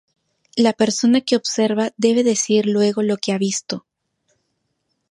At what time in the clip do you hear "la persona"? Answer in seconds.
0.55-1.21